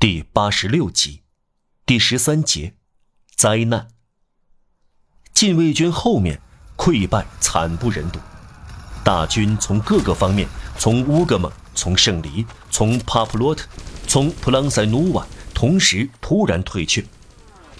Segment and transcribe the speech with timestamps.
[0.00, 1.22] 第八十六集，
[1.84, 2.74] 第十三节，
[3.34, 3.88] 灾难。
[5.34, 6.40] 禁卫军后面
[6.76, 8.20] 溃败惨不忍睹，
[9.02, 10.48] 大军从各个方面，
[10.78, 13.66] 从乌格蒙，从圣黎，从帕普洛特，
[14.06, 17.04] 从普朗塞努瓦，同时突然退却。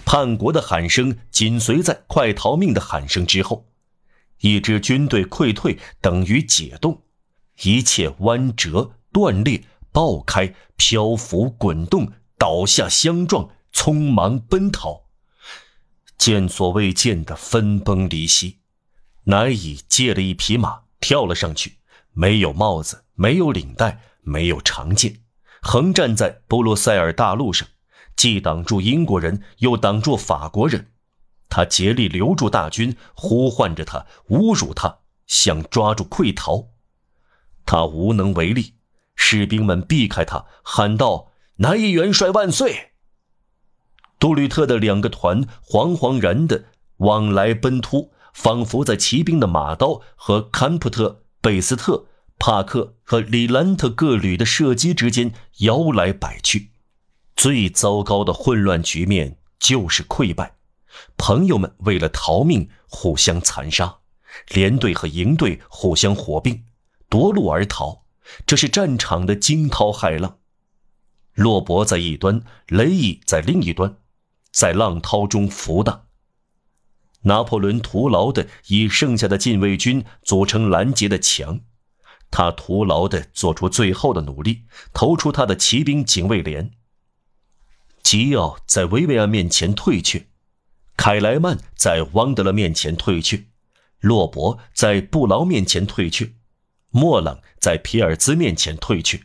[0.05, 3.65] 叛国的喊声紧随在快逃命的喊声之后。
[4.41, 7.01] 一支军队溃退等于解冻，
[7.63, 9.63] 一切弯折、断裂、
[9.99, 15.07] 爆开、漂浮、滚动、倒下、相撞、匆忙奔逃。
[16.17, 18.61] 见所未见的分崩离析，
[19.25, 21.79] 乃以借了一匹马跳了上去，
[22.13, 25.23] 没有帽子，没有领带，没有长剑，
[25.61, 27.67] 横站在布鲁塞尔大路上，
[28.15, 30.93] 既挡住英国人，又挡住法国人。
[31.49, 36.69] 他竭力留住大军，呼唤着他，侮辱他，想抓住溃逃，
[37.67, 38.75] 他无能为力。
[39.21, 42.93] 士兵们避开他，喊道：“南一元帅万岁！”
[44.19, 46.67] 杜吕特的两个团惶惶然的
[46.99, 52.07] 往来奔突，仿佛在骑兵的马刀和坎普特、贝斯特、
[52.39, 56.71] 帕克和里兰特各旅的射击之间摇来摆去。
[57.37, 60.55] 最糟糕的混乱局面就是溃败，
[61.17, 63.99] 朋友们为了逃命互相残杀，
[64.49, 66.65] 连队和营队互相火并，
[67.09, 68.05] 夺路而逃，
[68.47, 70.39] 这是战场的惊涛骇浪。
[71.35, 73.97] 洛伯在一端，雷伊在另一端。
[74.51, 76.07] 在浪涛中浮荡。
[77.23, 81.61] 拿破仑徒劳地以剩下的禁卫军组成拦截的墙，
[82.31, 86.73] 他徒劳地做出最后的努力，投出他的骑兵警卫连。
[88.03, 90.29] 吉奥在维维安面前退却，
[90.97, 93.45] 凯莱曼在汪德勒面前退却，
[94.01, 96.33] 洛伯在布劳面前退却，
[96.91, 99.25] 莫朗在皮尔兹面前退去，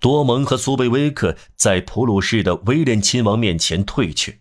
[0.00, 4.40] 多蒙和苏贝威克在普鲁士的威廉亲王面前退去。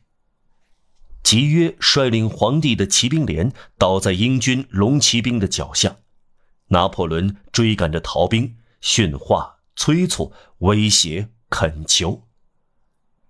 [1.22, 5.98] 吉约率领皇帝的骑兵连倒在英军龙骑兵的脚下，
[6.70, 12.24] 拿破仑追赶着逃兵，训话、催促、威胁、恳求。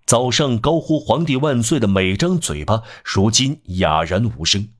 [0.06, 4.70] 早上高呼“皇帝万岁”的每张嘴巴，如今哑然无声，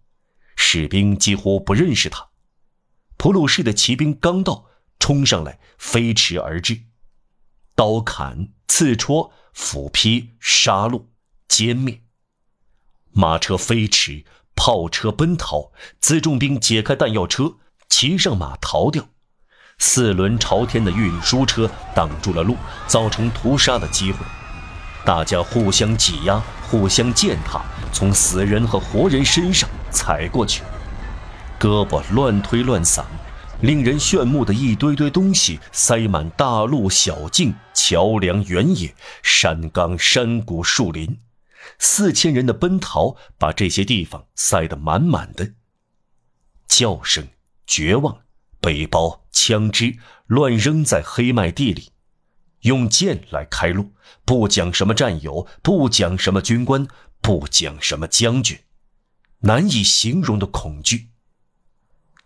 [0.57, 2.30] 士兵几乎不认识他。
[3.21, 4.65] 普鲁士的骑兵刚到，
[4.99, 6.85] 冲上来，飞驰而至，
[7.75, 11.03] 刀砍、刺戳、斧劈、杀戮、
[11.47, 12.01] 歼灭。
[13.13, 14.25] 马车飞驰，
[14.57, 15.71] 炮车奔逃，
[16.01, 17.57] 辎重兵解开弹药车，
[17.91, 19.07] 骑上马逃掉。
[19.77, 22.57] 四轮朝天的运输车挡住了路，
[22.87, 24.25] 造成屠杀的机会。
[25.05, 30.63] 大家互相挤压，互相践踏，从死人和活人身上踩过去，
[31.61, 33.05] 胳膊乱推乱搡，
[33.61, 41.19] 令人炫目的一堆堆东西塞满大路、小径、桥梁、原野、山岗、山谷、树林。
[41.79, 45.53] 四千人的奔逃，把这些地方塞得满满的。
[46.67, 47.29] 叫声、
[47.67, 48.21] 绝望、
[48.63, 51.91] 背包、枪支乱扔在黑麦地里，
[52.61, 53.93] 用剑来开路，
[54.25, 56.89] 不讲什么战友，不讲什么军官，
[57.21, 58.59] 不讲什么将军，
[59.41, 61.10] 难以形容的恐惧。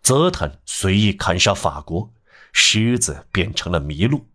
[0.05, 2.13] 泽坦随意砍杀法国，
[2.53, 4.29] 狮子变成了麋鹿。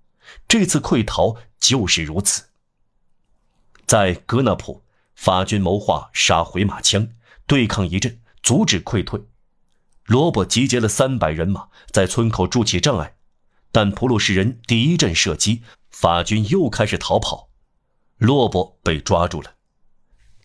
[0.48, 2.50] 这次溃逃就是如此。
[3.86, 4.84] 在格纳普。
[5.16, 7.10] 法军谋划杀回马枪，
[7.46, 9.22] 对抗一阵，阻止溃退。
[10.06, 13.18] 罗伯集结了三百人马，在村口筑起障碍，
[13.70, 17.50] 但普鲁士人第一阵射击，法军又开始逃跑。
[18.16, 19.56] 罗伯被抓住了。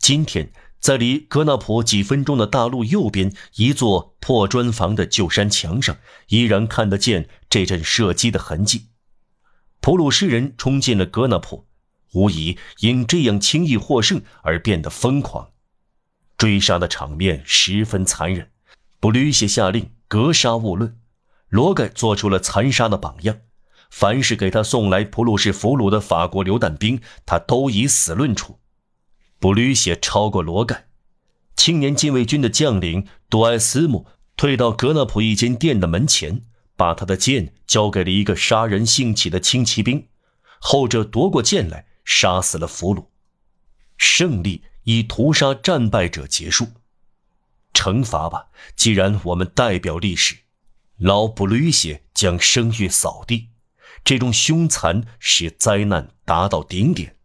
[0.00, 0.52] 今天，
[0.84, 5.96] 在离格纳普几分钟的大路右边一座破砖房的旧山墙上，
[6.28, 8.88] 依然看得见这阵射击的痕迹。
[9.80, 11.66] 普鲁士人冲进了格纳普。
[12.12, 15.52] 无疑因这样轻易获胜而变得疯狂，
[16.36, 18.50] 追杀的场面十分残忍。
[19.00, 20.98] 布吕歇下令格杀勿论，
[21.48, 23.38] 罗盖做出了残杀的榜样。
[23.90, 28.58] 凡是给他送来普鲁士俘虏的法国榴弹兵，他都以死论处。
[29.38, 30.88] 布吕歇超过罗盖。
[31.56, 36.42] 青年禁卫军的将领杜埃斯姆退到格纳普一间店的门前，
[36.76, 40.08] 把他的剑交给了一个杀人兴起的轻骑兵，
[40.58, 41.86] 后者夺过剑来。
[42.06, 43.06] 杀死了俘虏，
[43.96, 46.68] 胜利以屠杀战败者结束。
[47.72, 50.36] 惩罚吧，既然我们代表历史，
[50.98, 53.48] 老布吕歇将声誉扫地。
[54.04, 57.16] 这种凶残使灾难达到顶点。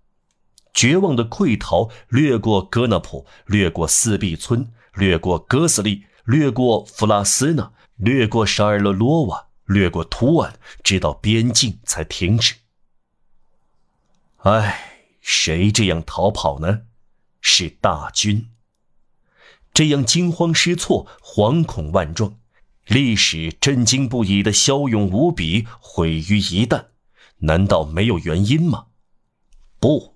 [0.80, 12.56] 绝望的溃逃，掠过戈纳普，掠过四壁村，掠过哥斯利，掠过弗拉斯纳，掠过沙尔勒罗瓦，掠过图安，直到边境才停止。
[14.38, 16.84] 唉，谁这样逃跑呢？
[17.42, 18.48] 是大军。
[19.74, 22.40] 这样惊慌失措、惶恐万状，
[22.86, 26.86] 历史震惊不已的骁勇无比毁于一旦，
[27.40, 28.86] 难道没有原因吗？
[29.82, 30.16] 不，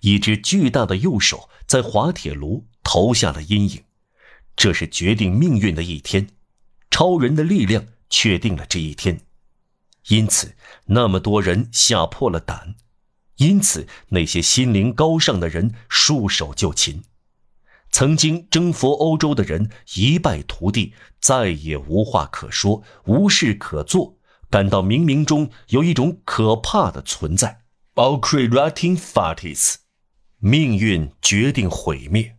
[0.00, 3.84] 一只巨大的右手在滑铁卢投下了阴影。
[4.56, 6.28] 这是决定命运的一天，
[6.90, 9.20] 超人的力量确定了这一天，
[10.08, 10.54] 因此
[10.86, 12.74] 那么多人吓破了胆，
[13.36, 17.04] 因此那些心灵高尚的人束手就擒。
[17.90, 24.18] 曾经征服欧洲的人一败涂地，再也无话可说，无事可做，
[24.50, 27.62] 感到冥冥中有一种可怕的存在。
[27.94, 29.76] Alcrating Fatis，
[30.40, 32.36] 命运决定毁灭。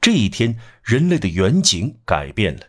[0.00, 2.68] 这一天，人类的远景改变了。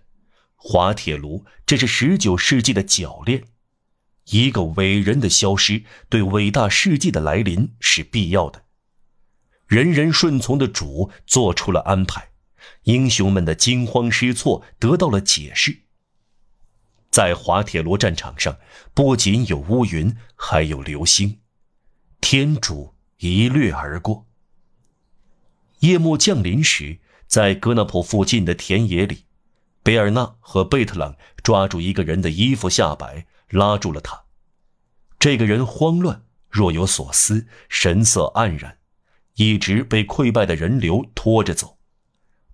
[0.56, 3.44] 滑铁卢，这是十九世纪的铰链。
[4.30, 8.64] 一个伟人的消失，对伟大世纪的来临是必要的。
[9.68, 12.30] 人人顺从的主做出了安排，
[12.84, 15.82] 英雄们的惊慌失措得到了解释。
[17.10, 18.58] 在滑铁卢战场上，
[18.94, 21.40] 不仅有乌云，还有流星，
[22.22, 24.28] 天主一掠而过。
[25.86, 26.98] 夜幕降临时，
[27.28, 29.26] 在格纳普附近的田野里，
[29.84, 34.24] 贝尔纳和贝特朗抓住一个人的衣服下摆，拉住了他。
[35.20, 38.80] 这个人慌乱，若有所思，神色黯然。
[39.36, 41.78] 一直被溃败的人流拖着走，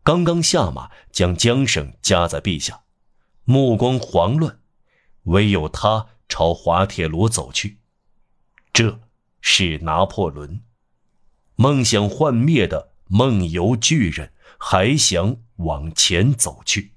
[0.03, 2.81] 刚刚下马将缰绳夹在臂下，
[3.45, 4.59] 目光慌乱，
[5.23, 7.77] 唯有他朝滑铁卢走去。
[8.73, 8.99] 这
[9.39, 10.63] 是拿破仑，
[11.55, 16.93] 梦想幻灭的梦游巨人，还想往前走去。